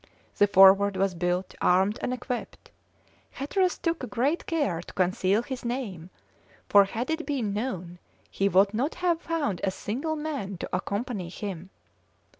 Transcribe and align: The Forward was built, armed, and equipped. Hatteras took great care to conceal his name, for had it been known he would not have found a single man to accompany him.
The 0.37 0.47
Forward 0.47 0.97
was 0.97 1.13
built, 1.13 1.53
armed, 1.61 1.99
and 2.01 2.11
equipped. 2.11 2.71
Hatteras 3.33 3.77
took 3.77 4.09
great 4.09 4.47
care 4.47 4.81
to 4.81 4.93
conceal 4.95 5.43
his 5.43 5.63
name, 5.63 6.09
for 6.67 6.85
had 6.85 7.11
it 7.11 7.23
been 7.27 7.53
known 7.53 7.99
he 8.31 8.49
would 8.49 8.73
not 8.73 8.95
have 8.95 9.21
found 9.21 9.61
a 9.63 9.69
single 9.69 10.15
man 10.15 10.57
to 10.57 10.69
accompany 10.75 11.29
him. 11.29 11.69